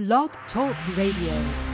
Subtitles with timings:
[0.00, 1.69] Blog Talk Radio.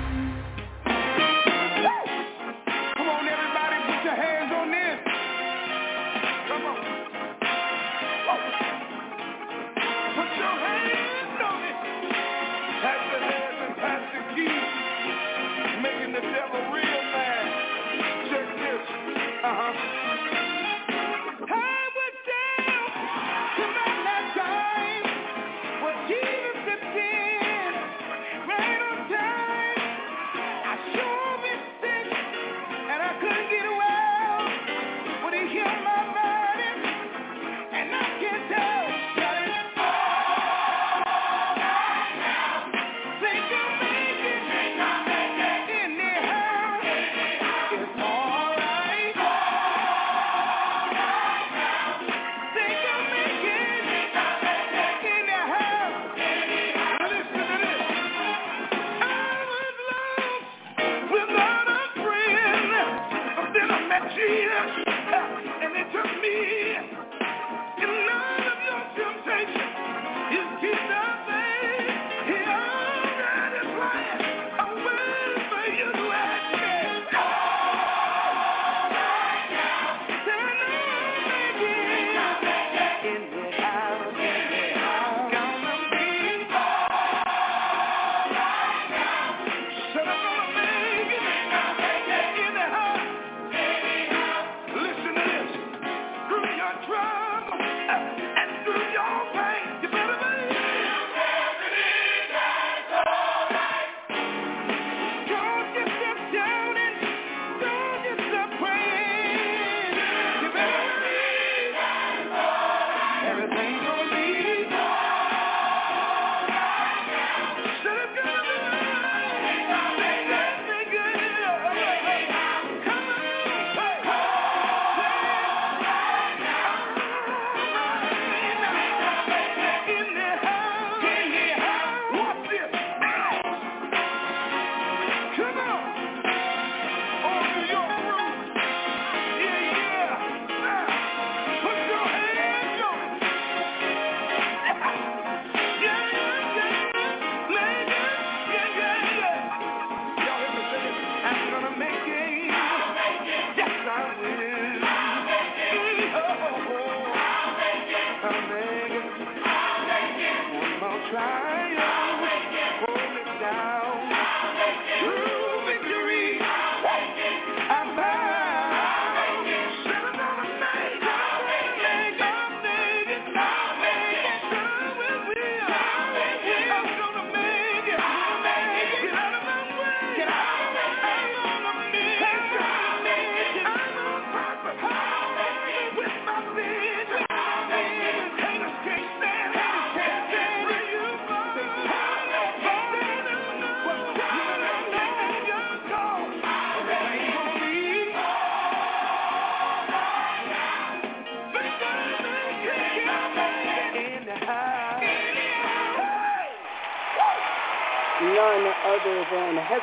[64.29, 66.76] And it took me.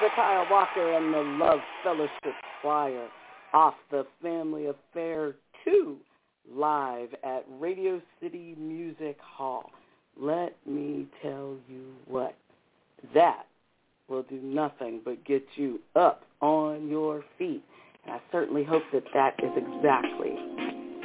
[0.03, 3.08] Hezekiah Walker and the Love Fellowship Choir
[3.53, 5.96] off the Family Affair 2
[6.53, 9.72] live at Radio City Music Hall.
[10.19, 12.36] Let me tell you what,
[13.13, 13.46] that
[14.09, 17.63] will do nothing but get you up on your feet.
[18.03, 20.36] And I certainly hope that that is exactly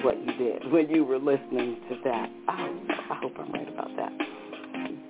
[0.03, 2.31] what you did when you were listening to that.
[2.48, 4.38] Oh, I hope I'm right about that.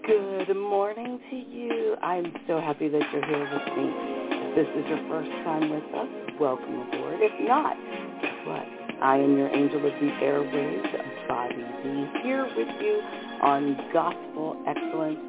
[0.09, 1.95] Good morning to you.
[2.03, 3.93] I'm so happy that you're here with me.
[3.93, 6.09] If this is your first time with us,
[6.41, 7.19] welcome aboard.
[7.21, 7.77] If not,
[8.23, 8.65] guess what?
[9.03, 13.03] I am your angel of the airwaves, Bobby B, here with you
[13.43, 15.21] on Gospel Excellence,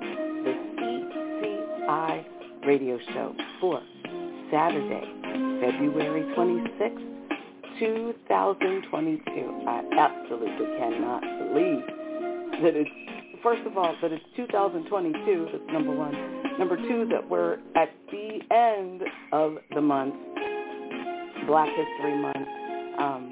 [0.47, 2.23] the CCI
[2.65, 3.81] radio show for
[4.49, 5.03] Saturday,
[5.59, 7.03] February 26th,
[7.79, 9.63] 2022.
[9.67, 11.83] I absolutely cannot believe
[12.63, 13.09] that it's
[13.43, 16.13] first of all, that it's 2022, that's number one.
[16.57, 19.01] Number two, that we're at the end
[19.31, 20.15] of the month,
[21.47, 22.47] Black History Month.
[22.99, 23.31] Um,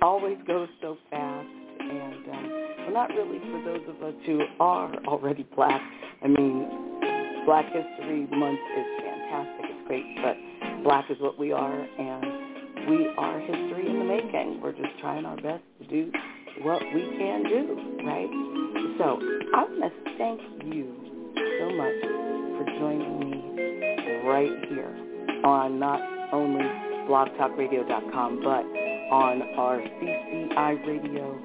[0.00, 1.48] always goes so fast,
[1.80, 5.80] and um, well, not really for those of us who are already black.
[6.22, 11.80] I mean, Black History Month is fantastic, it's great, but black is what we are,
[11.80, 14.60] and we are history in the making.
[14.62, 16.12] We're just trying our best to do
[16.62, 18.30] what we can do, right?
[18.98, 19.18] So
[19.54, 20.94] I want to thank you
[21.58, 21.98] so much
[22.56, 23.38] for joining me
[24.26, 24.94] right here
[25.44, 26.00] on not
[26.32, 26.64] only
[27.08, 28.64] blogtalkradio.com, but
[29.14, 31.38] on our CCI radio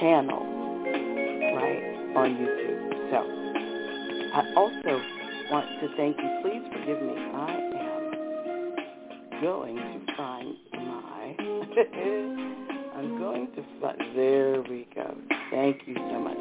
[0.00, 0.42] channel,
[1.54, 1.84] right,
[2.16, 2.80] on YouTube.
[3.10, 3.18] So
[4.34, 5.00] I also
[5.50, 6.30] want to thank you.
[6.42, 7.14] Please forgive me.
[7.34, 7.50] I
[7.82, 12.56] am going to find my...
[13.00, 13.96] I'm going to find...
[14.14, 15.16] There we go.
[15.50, 16.36] Thank you so much.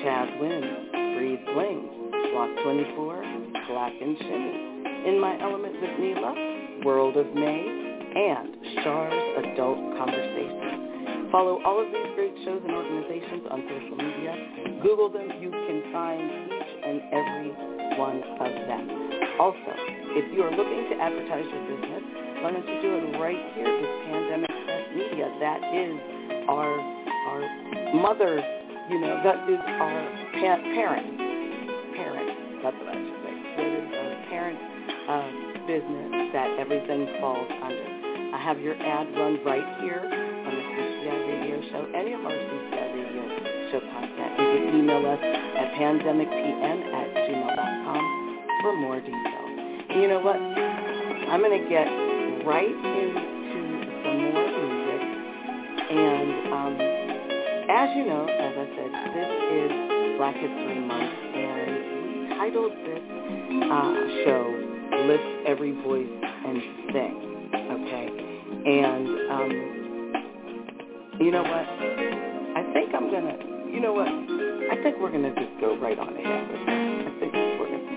[0.04, 3.22] Chad Wynn, Breathe Bling, Block 24,
[3.70, 11.32] Black and Shimmy, In My Element with Neela, World of May, and Shar's Adult Conversations.
[11.32, 14.34] Follow all of these great shows and organizations on social media.
[14.82, 15.30] Google them.
[15.38, 17.50] You can find each and every
[18.02, 18.84] one of them.
[19.38, 19.72] Also,
[20.18, 22.04] if you are looking to advertise your business,
[22.42, 25.30] why don't you do it right here with Pandemic Press Media?
[25.40, 25.94] That is
[26.50, 26.74] our
[27.30, 27.42] our
[27.94, 28.42] mother,
[28.90, 30.02] you know, that is our
[30.34, 31.14] pa- parent.
[31.94, 33.34] Parent, that's what I should say.
[33.54, 34.60] That is our parent
[35.06, 35.30] uh,
[35.68, 37.89] business that everything falls under.
[38.40, 42.32] I have your ad run right here on the CCI Radio Show, any of our
[42.32, 43.24] CCI Radio
[43.68, 44.32] Show content.
[44.40, 48.04] You can email us at pandemicpn at gmail.com
[48.62, 49.52] for more details.
[49.92, 50.38] And you know what?
[50.38, 51.84] I'm going to get
[52.48, 53.20] right into
[54.00, 55.02] some more music.
[55.92, 56.74] And um,
[57.68, 58.90] as you know, as I said,
[59.20, 61.76] this is Black History Month, and
[62.24, 63.04] we titled this
[63.68, 63.94] uh,
[64.24, 64.48] show
[65.12, 66.64] "Lift Every Voice and
[66.94, 67.39] Sing."
[68.66, 69.52] And um,
[71.20, 71.66] you know what?
[72.58, 73.38] I think I'm gonna.
[73.72, 74.08] You know what?
[74.08, 76.68] I think we're gonna just go right on ahead with it.
[76.68, 77.90] I think we're gonna.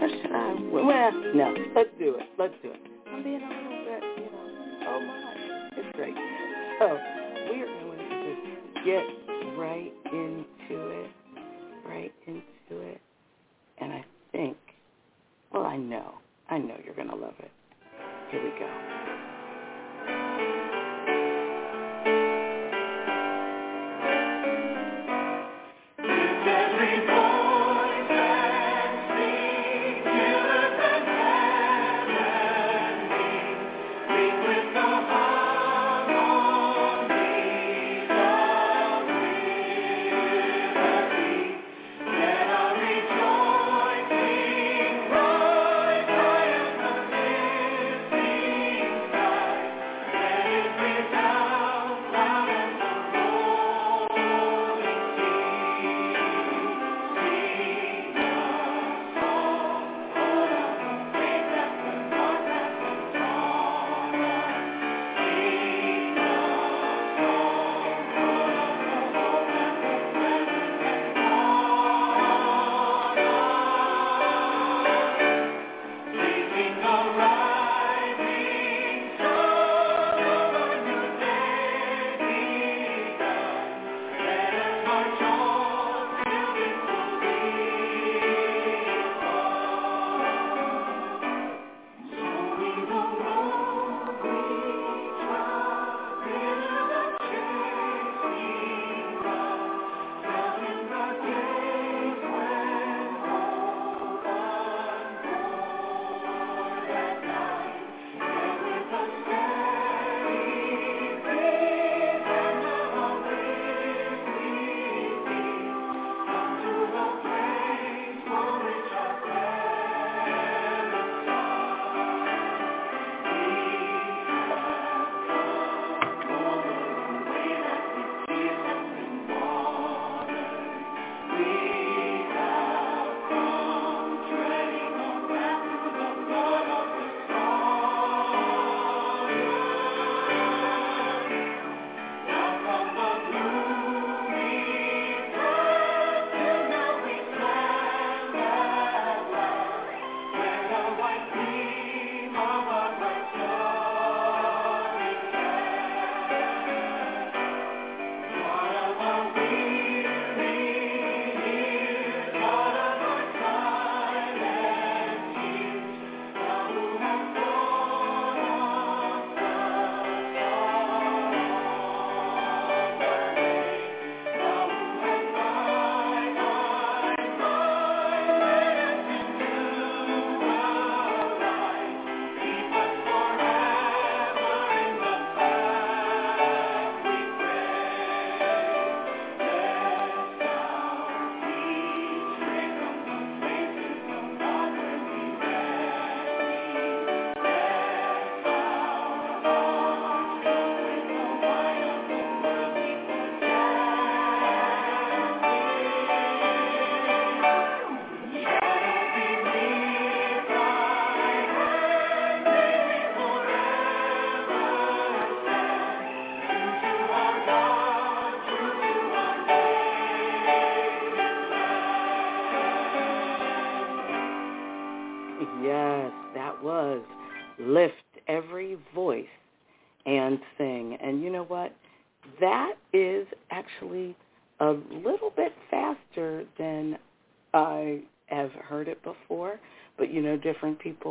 [0.00, 0.54] Or should I?
[0.70, 1.54] Well, no.
[1.74, 2.26] Let's do it.
[2.38, 2.80] Let's do it.
[3.12, 4.50] I'm being a little bit, you know.
[4.88, 5.18] Oh my,
[5.76, 6.14] it's great.
[6.78, 6.98] So
[7.52, 9.04] we are going to just get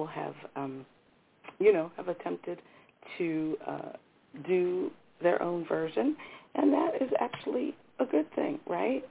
[0.10, 0.86] have, um,
[1.60, 2.62] you know, have attempted
[3.18, 3.92] to uh,
[4.48, 6.16] do their own version,
[6.56, 9.04] and that is actually a good thing, right?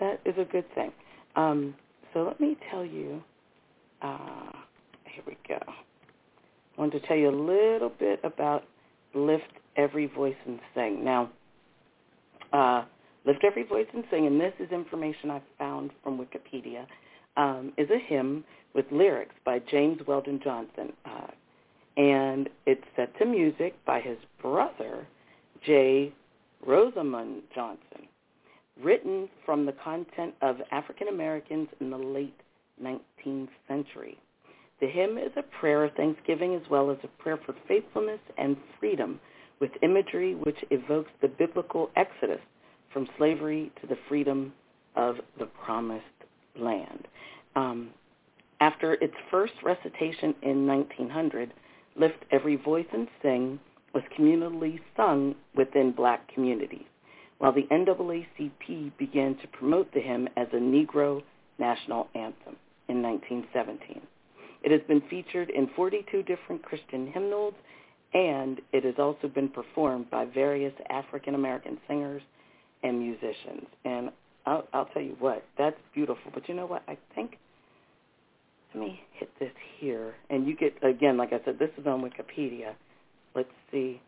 [0.00, 0.92] That is a good thing.
[1.36, 1.74] Um,
[2.12, 3.22] so let me tell you.
[4.00, 4.52] Uh,
[5.04, 5.58] here we go.
[5.66, 8.64] I wanted to tell you a little bit about
[9.14, 9.44] Lift
[9.76, 11.04] Every Voice and Sing.
[11.04, 11.30] Now,
[12.52, 12.84] uh,
[13.26, 16.86] Lift Every Voice and Sing, and this is information I found from Wikipedia,
[17.36, 20.92] um, is a hymn with lyrics by James Weldon Johnson.
[21.04, 21.28] Uh,
[21.96, 25.06] and it's set to music by his brother,
[25.64, 26.12] J.
[26.66, 28.06] Rosamond Johnson,
[28.82, 32.40] written from the content of African Americans in the late
[32.82, 34.18] 19th century.
[34.80, 38.56] The hymn is a prayer of thanksgiving as well as a prayer for faithfulness and
[38.80, 39.20] freedom
[39.60, 42.40] with imagery which evokes the biblical exodus
[42.92, 44.52] from slavery to the freedom
[44.96, 46.04] of the promised
[46.58, 47.06] land.
[47.56, 47.90] Um,
[48.60, 51.52] after its first recitation in 1900,
[51.96, 53.58] Lift Every Voice and Sing
[53.92, 56.86] was communally sung within black communities,
[57.38, 61.22] while the NAACP began to promote the hymn as a Negro
[61.58, 62.56] national anthem
[62.88, 64.00] in 1917.
[64.62, 67.54] It has been featured in 42 different Christian hymnals,
[68.14, 72.22] and it has also been performed by various African American singers
[72.82, 73.66] and musicians.
[73.84, 74.10] And
[74.46, 76.30] I'll, I'll tell you what, that's beautiful.
[76.34, 76.82] But you know what?
[76.88, 77.38] I think
[78.74, 82.02] let me hit this here, and you get again, like I said, this is on
[82.02, 82.74] Wikipedia.
[83.34, 84.00] Let's see.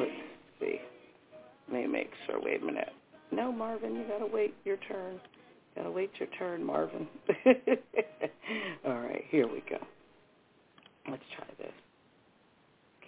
[0.00, 0.10] Let's
[0.60, 0.80] see.
[1.70, 2.40] Let me make sure.
[2.40, 2.88] Wait a minute.
[3.32, 5.20] No, Marvin, you gotta wait your turn.
[5.76, 7.06] Gotta wait your turn, Marvin.
[8.86, 9.78] All right, here we go.
[11.10, 11.72] Let's try this.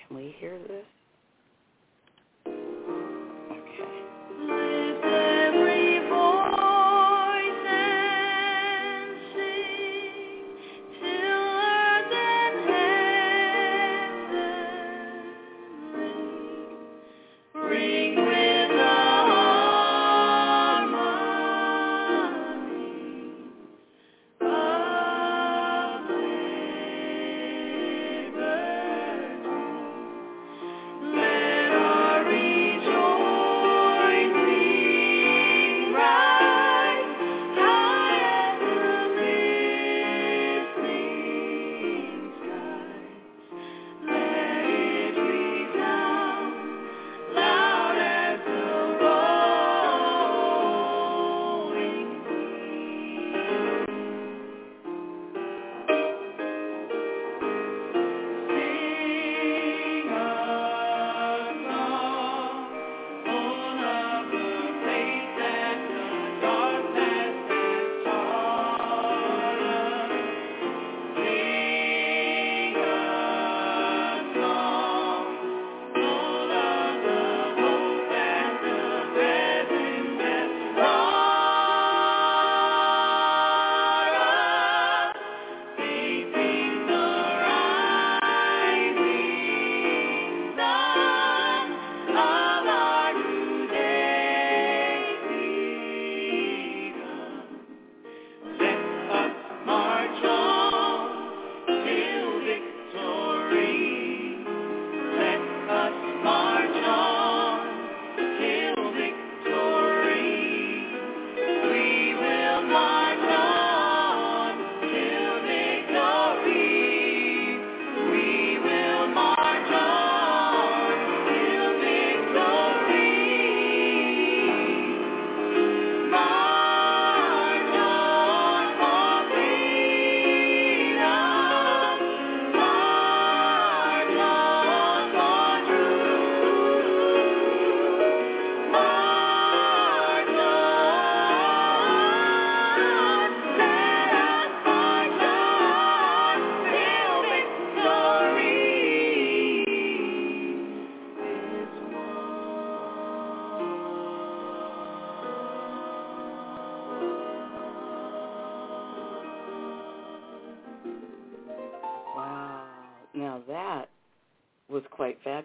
[0.07, 0.85] Can we hear this?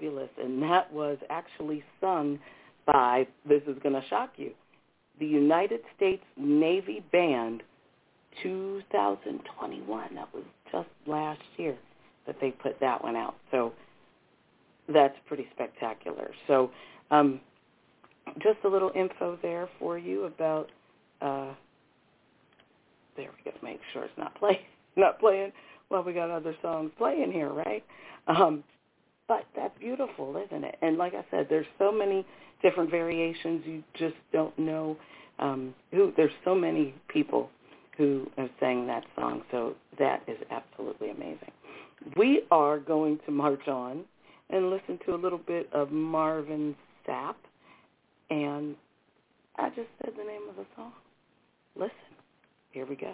[0.02, 2.40] Fabulous, and that was actually sung
[2.86, 4.52] by, this is going to shock you,
[5.20, 7.62] the United States Navy Band
[8.42, 10.16] 2021.
[10.16, 11.78] That was just last year
[12.26, 13.36] that they put that one out.
[13.52, 13.74] So
[14.92, 16.32] that's pretty spectacular.
[16.48, 16.72] So
[17.12, 17.40] um,
[18.42, 20.70] just a little info there for you about.
[21.22, 21.54] Uh,
[23.16, 23.58] there we go.
[23.62, 24.58] Make sure it's not playing.
[24.98, 25.54] Not playing.
[25.90, 27.82] Well, we got other songs playing here, right?
[28.28, 28.62] Um,
[29.32, 30.76] but that's beautiful, isn't it?
[30.82, 32.26] And like I said, there's so many
[32.62, 33.64] different variations.
[33.66, 34.98] You just don't know
[35.40, 36.12] um, who.
[36.18, 37.50] There's so many people
[37.98, 39.44] who have sang that song.
[39.50, 41.52] So that is absolutely amazing.
[42.18, 44.04] We are going to march on
[44.50, 46.76] and listen to a little bit of Marvin
[47.08, 47.36] Sapp.
[48.30, 48.76] And
[49.56, 50.92] I just said the name of the song.
[51.78, 51.96] Listen.
[52.72, 53.14] Here we go.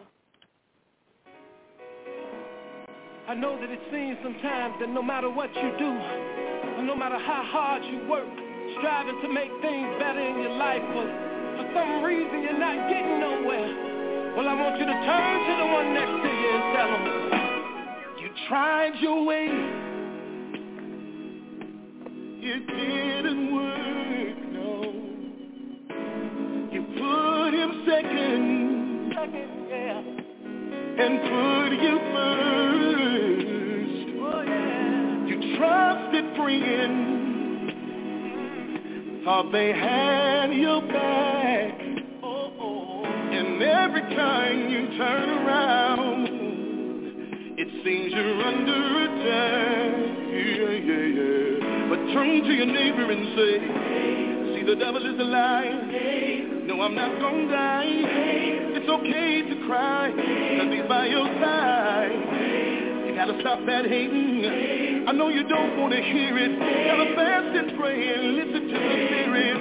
[3.28, 5.92] I know that it seems sometimes that no matter what you do,
[6.86, 8.24] no matter how hard you work,
[8.80, 11.12] striving to make things better in your life, but
[11.60, 14.32] for some reason you're not getting nowhere.
[14.38, 17.04] Well, I want you to turn to the one next to you and tell them,
[18.22, 19.48] you tried your way.
[22.48, 24.88] It didn't work, no.
[26.72, 30.00] You put him second, second, yeah,
[31.04, 33.17] and put you first.
[35.58, 37.72] Trusted friends,
[39.26, 41.74] thought they had your back.
[42.22, 43.04] Oh, oh.
[43.04, 46.28] And every time you turn around,
[47.58, 49.94] it seems you're under attack.
[50.30, 51.90] Yeah, yeah, yeah.
[51.90, 53.60] But turn to your neighbor and say,
[54.54, 55.72] see the devil is a lie.
[56.68, 58.06] No, I'm not gonna die.
[58.78, 62.37] It's okay to cry, cause he's by your side.
[63.18, 65.08] Gotta stop that hating.
[65.08, 66.54] I know you don't wanna hear it.
[66.60, 69.58] Gotta fast and pray and listen to the spirit.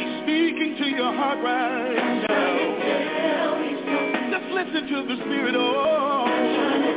[0.00, 2.56] He's speaking to your heart right now.
[4.32, 5.54] Just listen to the spirit.
[5.58, 6.93] Oh,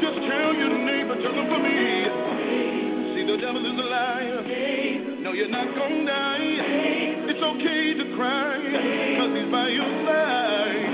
[0.00, 2.04] just tell your neighbor, tell them for me.
[3.16, 4.42] See, the devil is a liar.
[5.24, 7.32] No, you're not gonna die.
[7.32, 8.60] It's okay to cry,
[9.16, 10.84] cause he's by your side.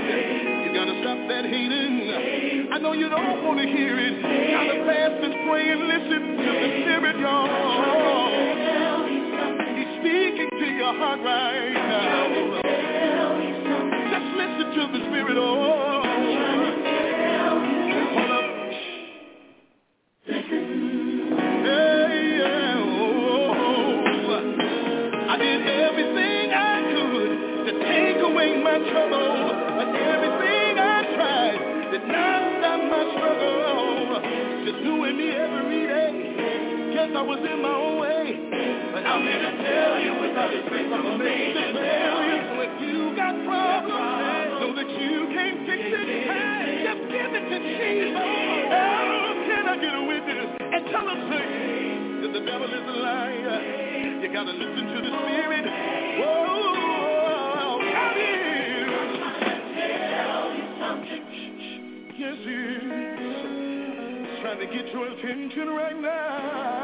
[0.63, 2.71] You gotta stop that hating.
[2.71, 4.21] I know you don't wanna hear it.
[4.23, 7.47] Gotta fast and pray listen to the spirit, y'all.
[9.75, 12.31] He's speaking to your heart right now.
[14.15, 16.12] Just listen to the spirit, oh.
[37.25, 38.35] Was in my own way,
[38.91, 41.73] but I'm here to tell you without His grace I'm amazing.
[41.73, 46.07] Tell you if you got problems, know that you can't fix it.
[46.27, 48.19] Hey, just give it to Jesus.
[48.19, 51.47] Oh, can I get a witness and tell him say
[52.27, 53.59] that the devil is a liar?
[54.21, 55.65] You gotta listen to the Spirit.
[56.19, 56.53] Whoa.
[62.15, 62.83] Yes, he is.
[64.41, 66.82] Trying to get your attention right now.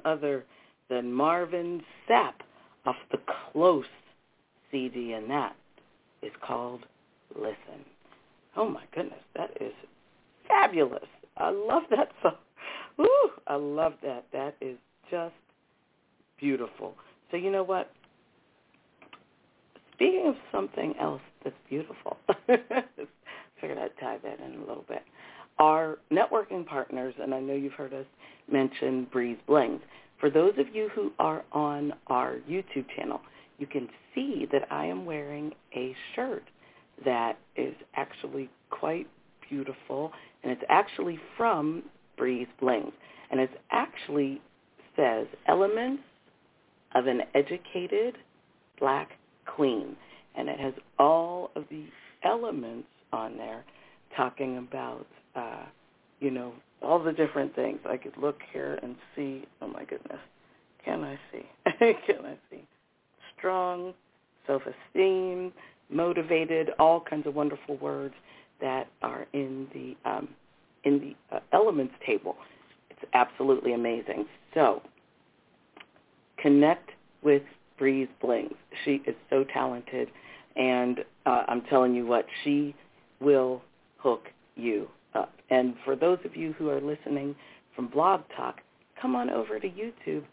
[0.07, 0.45] other
[0.89, 2.33] than Marvin Sapp
[2.85, 3.19] off the
[3.51, 3.85] Close
[4.71, 5.55] CD, and that
[6.21, 6.85] is called
[7.35, 7.83] Listen.
[8.55, 9.73] Oh my goodness, that is
[10.47, 11.07] fabulous.
[11.35, 12.35] I love that song.
[12.97, 13.07] Woo,
[13.45, 14.25] I love that.
[14.31, 14.77] That is
[15.11, 15.35] just
[16.39, 16.95] beautiful.
[17.29, 17.91] So you know what?
[19.93, 22.17] Speaking of something else that's beautiful,
[22.47, 25.03] figured I'd tie that in a little bit.
[25.59, 28.05] Our networking partners, and I know you've heard us
[28.51, 29.81] mention Breeze Blings.
[30.19, 33.21] For those of you who are on our YouTube channel,
[33.57, 36.43] you can see that I am wearing a shirt
[37.05, 39.07] that is actually quite
[39.49, 40.11] beautiful,
[40.43, 41.83] and it's actually from
[42.17, 42.93] Breeze Blings,
[43.31, 44.41] and it actually
[44.95, 46.03] says elements
[46.95, 48.15] of an educated
[48.79, 49.11] black
[49.45, 49.95] queen,
[50.35, 51.85] and it has all of the
[52.23, 53.63] elements on there
[54.15, 55.05] talking about,
[55.37, 55.65] uh,
[56.19, 57.79] you know, all the different things.
[57.87, 59.45] I could look here and see.
[59.61, 60.19] Oh my goodness,
[60.83, 61.45] can I see?
[61.79, 62.63] can I see?
[63.37, 63.93] Strong,
[64.47, 65.53] self-esteem,
[65.89, 68.15] motivated, all kinds of wonderful words
[68.59, 70.29] that are in the um,
[70.83, 72.35] in the uh, elements table.
[72.89, 74.25] It's absolutely amazing.
[74.53, 74.81] So
[76.37, 77.43] connect with
[77.77, 78.55] Breeze Blings.
[78.85, 80.09] She is so talented,
[80.55, 82.75] and uh, I'm telling you what, she
[83.19, 83.61] will
[83.97, 84.87] hook you.
[85.49, 87.35] And for those of you who are listening
[87.75, 88.57] from Blog Talk,
[89.01, 90.23] come on over to YouTube,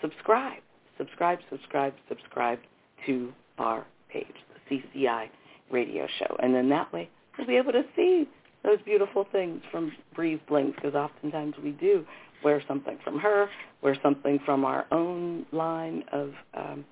[0.00, 0.62] subscribe,
[0.98, 2.58] subscribe, subscribe, subscribe
[3.06, 4.26] to our page,
[4.68, 5.28] the CCI
[5.70, 6.36] radio show.
[6.42, 8.28] And then that way you'll be able to see
[8.62, 12.04] those beautiful things from Breeze Blings because oftentimes we do
[12.42, 13.48] wear something from her,
[13.82, 16.84] wear something from our own line of um,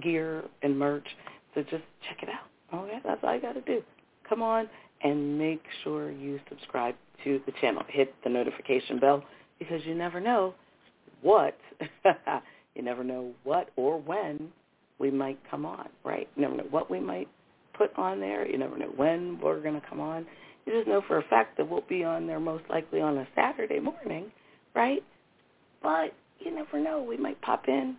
[0.00, 1.06] gear and merch.
[1.54, 2.78] So just check it out.
[2.78, 3.82] Okay, that's all you got to do.
[4.28, 4.68] Come on
[5.02, 7.82] and make sure you subscribe to the channel.
[7.88, 9.24] Hit the notification bell
[9.58, 10.54] because you never know
[11.22, 11.56] what,
[12.74, 14.50] you never know what or when
[14.98, 16.28] we might come on, right?
[16.36, 17.28] You never know what we might
[17.76, 18.46] put on there.
[18.46, 20.26] You never know when we're going to come on.
[20.66, 23.26] You just know for a fact that we'll be on there most likely on a
[23.34, 24.30] Saturday morning,
[24.74, 25.02] right?
[25.82, 27.02] But you never know.
[27.02, 27.96] We might pop in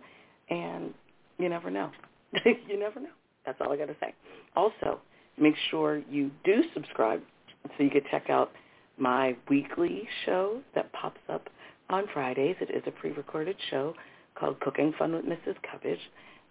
[0.48, 0.94] and
[1.38, 1.90] you never know.
[2.44, 3.10] you never know.
[3.44, 4.14] That's all I got to say.
[4.54, 5.00] Also,
[5.38, 7.22] make sure you do subscribe
[7.64, 8.52] so you can check out
[8.98, 11.48] my weekly show that pops up
[11.90, 12.56] on Fridays.
[12.60, 13.94] It is a pre-recorded show
[14.34, 15.56] called Cooking Fun with Mrs.
[15.70, 16.00] Cubbage.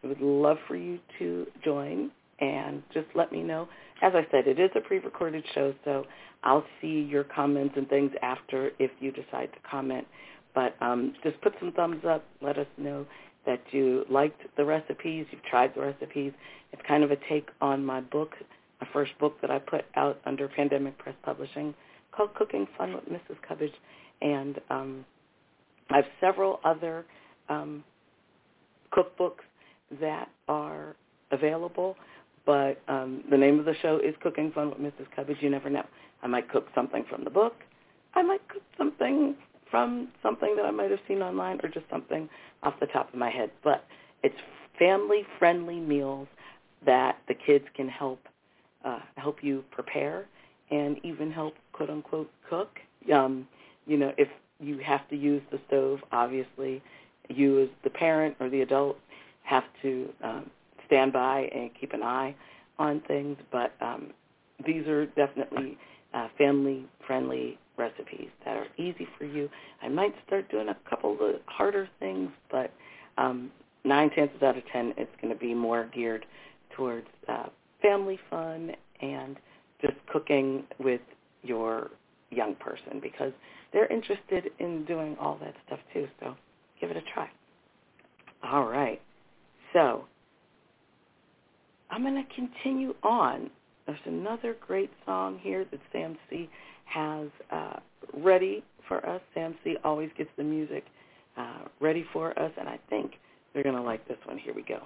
[0.04, 3.68] I would love for you to join and just let me know.
[4.02, 6.06] As I said, it is a pre-recorded show, so
[6.44, 10.08] I'll see your comments and things after if you decide to comment.
[10.56, 12.26] But um, just put some thumbs up.
[12.42, 13.06] Let us know
[13.46, 16.34] that you liked the recipes, you've tried the recipes.
[16.72, 18.34] It's kind of a take on my book,
[18.82, 21.74] my first book that I put out under Pandemic Press Publishing
[22.12, 23.38] called Cooking Fun with Mrs.
[23.48, 23.74] Cubbage.
[24.22, 25.06] And um,
[25.90, 27.06] I have several other
[27.50, 27.84] um,
[28.92, 29.46] cookbooks
[30.00, 30.96] that are
[31.32, 31.96] available,
[32.46, 35.06] but um, the name of the show is Cooking Fun with Mrs.
[35.16, 35.38] Cubbage.
[35.42, 35.86] You never know.
[36.24, 37.54] I might cook something from the book.
[38.16, 39.36] I might cook something
[39.70, 42.28] from something that I might have seen online or just something
[42.64, 43.52] off the top of my head.
[43.64, 43.86] But
[44.22, 44.36] it's
[44.78, 46.28] family-friendly meals
[46.86, 48.20] that the kids can help
[48.86, 50.26] uh, help you prepare
[50.70, 52.70] and even help quote unquote cook.
[53.14, 53.48] Um,
[53.86, 56.82] you know, if you have to use the stove, obviously,
[57.30, 58.98] you as the parent or the adult
[59.44, 60.50] have to um,
[60.88, 62.36] stand by and keep an eye
[62.78, 63.38] on things.
[63.52, 64.12] But um,
[64.66, 65.78] these are definitely
[66.14, 69.50] uh, family-friendly recipes that are easy for you.
[69.82, 72.72] I might start doing a couple of harder things, but
[73.18, 73.52] um,
[73.84, 76.26] nine chances out of ten, it's going to be more geared
[76.76, 77.48] towards uh,
[77.82, 79.38] family fun and
[79.82, 81.02] just cooking with
[81.44, 81.90] your
[82.30, 83.34] young person because
[83.74, 86.08] they're interested in doing all that stuff too.
[86.20, 86.36] So
[86.80, 87.30] give it a try.
[88.44, 89.02] All right.
[89.74, 90.06] So
[91.90, 93.50] I'm going to continue on.
[93.86, 96.50] There's another great song here that Sam C
[96.86, 97.80] has uh,
[98.14, 99.22] ready for us.
[99.34, 100.86] Sam C always gets the music
[101.38, 103.14] uh, ready for us, and I think
[103.54, 104.38] you're going to like this one.
[104.38, 104.80] Here we go.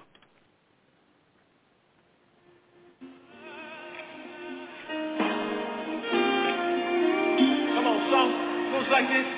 [8.96, 9.35] Like this.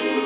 [0.00, 0.19] Yes,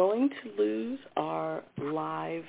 [0.00, 2.44] going to lose our live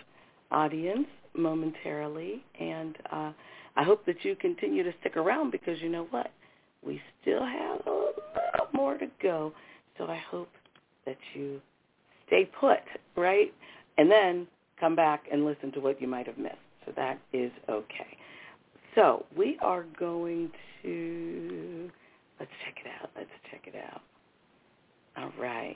[0.51, 3.33] audience momentarily, and uh,
[3.75, 6.31] I hope that you continue to stick around because you know what?
[6.81, 9.51] We still have a little more to go.
[9.97, 10.47] So I hope
[11.05, 11.59] that you
[12.25, 12.79] stay put,
[13.17, 13.53] right?
[13.97, 14.47] And then
[14.79, 16.55] come back and listen to what you might have missed.
[16.85, 18.17] So that is okay.
[18.95, 20.51] So we are going
[20.83, 21.91] to,
[22.39, 23.09] let's check it out.
[23.17, 24.01] Let's check it out.
[25.17, 25.75] All right.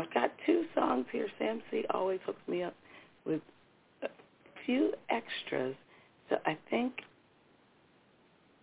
[0.00, 1.28] I've got two songs here.
[1.38, 2.74] Sam C always hooks me up
[3.26, 3.40] with
[4.02, 4.08] a
[4.64, 5.74] few extras.
[6.28, 6.92] So I think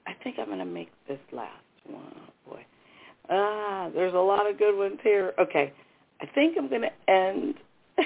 [0.08, 1.52] I think I'm going to make this last
[1.86, 2.16] one.
[2.16, 2.66] Oh, boy.
[3.30, 5.34] Ah, there's a lot of good ones here.
[5.40, 5.74] Okay.
[6.22, 7.56] I think I'm to end
[8.00, 8.04] I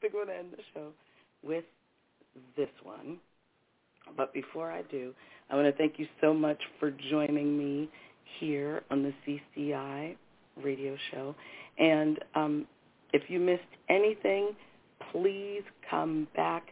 [0.00, 0.88] think I'm going to end the show
[1.42, 1.64] with
[2.56, 3.18] this one.
[4.16, 5.12] But before I do,
[5.50, 7.90] I want to thank you so much for joining me
[8.38, 10.16] here on the CCI
[10.62, 11.34] radio show.
[11.80, 12.66] And um,
[13.12, 14.54] if you missed anything,
[15.10, 16.68] please come back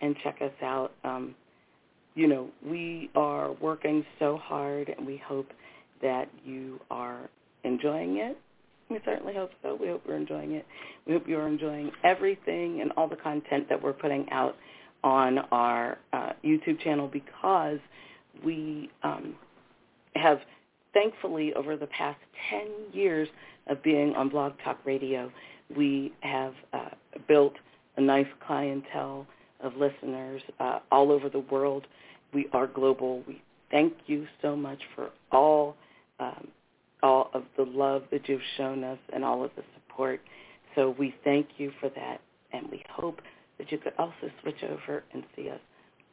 [0.00, 0.92] and check us out.
[1.04, 1.34] Um,
[2.14, 5.48] you know, we are working so hard, and we hope
[6.00, 7.28] that you are
[7.64, 8.38] enjoying it.
[8.90, 9.78] We certainly hope so.
[9.80, 10.66] We hope you're enjoying it.
[11.06, 14.56] We hope you're enjoying everything and all the content that we're putting out
[15.02, 17.78] on our uh, YouTube channel because
[18.44, 19.34] we um,
[20.14, 20.40] have,
[20.92, 22.18] thankfully, over the past
[22.50, 23.28] 10 years
[23.68, 25.30] of being on Blog Talk Radio,
[25.76, 26.90] we have uh,
[27.28, 27.54] built
[27.96, 29.26] a nice clientele
[29.60, 31.86] of listeners uh, all over the world.
[32.34, 33.22] We are global.
[33.26, 35.76] We thank you so much for all
[36.20, 36.48] um,
[37.02, 40.20] all of the love that you've shown us and all of the support.
[40.76, 42.20] So we thank you for that,
[42.52, 43.20] and we hope
[43.58, 45.58] that you could also switch over and see us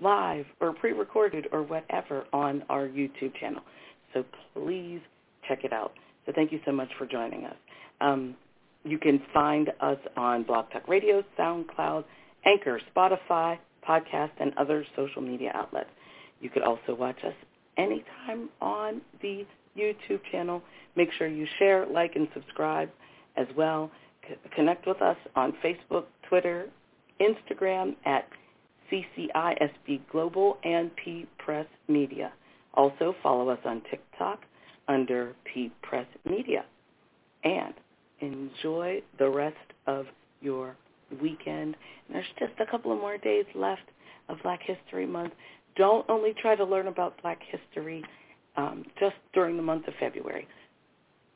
[0.01, 3.61] live or pre-recorded or whatever on our YouTube channel.
[4.13, 5.01] So please
[5.47, 5.93] check it out.
[6.25, 7.55] So thank you so much for joining us.
[8.01, 8.35] Um,
[8.83, 12.05] you can find us on Blog Talk Radio, SoundCloud,
[12.45, 15.89] Anchor, Spotify, podcast, and other social media outlets.
[16.39, 17.33] You could also watch us
[17.77, 19.45] anytime on the
[19.77, 20.61] YouTube channel.
[20.95, 22.89] Make sure you share, like, and subscribe
[23.35, 23.91] as well.
[24.27, 26.69] C- connect with us on Facebook, Twitter,
[27.19, 28.27] Instagram at
[28.91, 32.31] CCISB Global and P Press Media.
[32.73, 34.39] Also follow us on TikTok
[34.87, 36.65] under P Press Media.
[37.43, 37.73] And
[38.21, 39.55] enjoy the rest
[39.87, 40.05] of
[40.41, 40.75] your
[41.21, 41.75] weekend.
[42.11, 43.81] There's just a couple of more days left
[44.27, 45.33] of Black History Month.
[45.75, 48.03] Don't only try to learn about Black history
[48.57, 50.47] um, just during the month of February.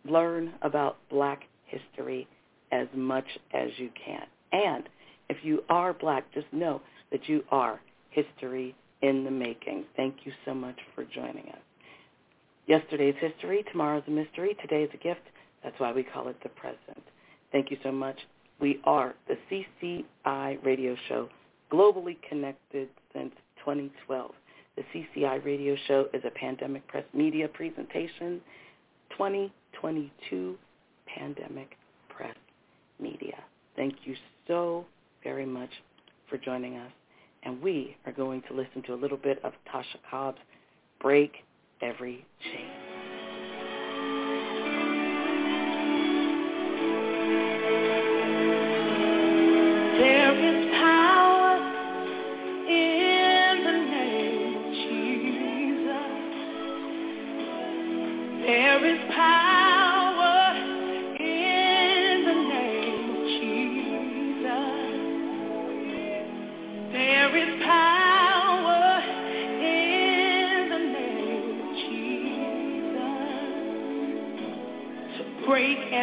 [0.06, 2.28] Learn about Black history
[2.72, 4.26] as much as you can.
[4.52, 4.84] And
[5.30, 6.82] if you are Black, just know
[7.12, 7.80] that you are
[8.10, 9.84] history in the making.
[9.96, 11.60] Thank you so much for joining us.
[12.66, 15.22] Yesterday's history, tomorrow's a mystery, today's a gift.
[15.62, 17.04] That's why we call it the present.
[17.52, 18.18] Thank you so much.
[18.60, 21.28] We are the CCI radio show,
[21.72, 24.32] globally connected since 2012.
[24.78, 28.42] The CCI radio show is a pandemic press media presentation,
[29.12, 30.58] 2022
[31.06, 31.76] pandemic
[32.10, 32.36] press
[33.00, 33.36] media.
[33.76, 34.16] Thank you
[34.48, 34.86] so
[35.24, 35.70] very much
[36.30, 36.92] for joining us.
[37.46, 40.40] And we are going to listen to a little bit of Tasha Cobbs'
[41.02, 41.34] Break
[41.82, 42.84] Every Chain.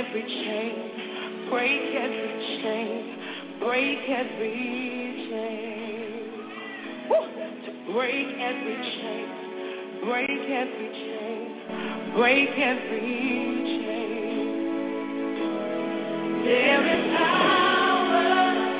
[0.00, 0.74] Every chain,
[1.50, 2.32] break every
[2.62, 3.18] chain,
[3.60, 6.40] break every chain.
[7.10, 7.20] Woo!
[7.66, 9.26] To break every chain,
[10.02, 11.46] break every chain,
[12.16, 13.08] break every
[13.76, 14.46] chain.
[16.44, 18.24] There is power.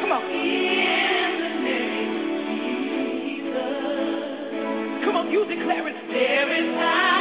[0.01, 0.23] Come on.
[0.25, 2.17] In the name
[2.49, 2.55] of
[3.37, 5.05] Jesus.
[5.05, 5.97] Come on, you declare it.
[6.11, 7.20] There is power.